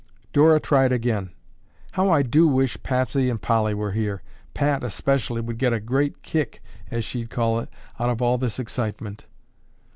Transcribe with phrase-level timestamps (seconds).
[0.33, 1.29] Dora tried again.
[1.91, 4.23] "How I do wish Patsy and Polly were here!
[4.55, 8.57] Pat, especially, would get a great 'kick,' as she'd call it, out of all this
[8.57, 9.25] excitement."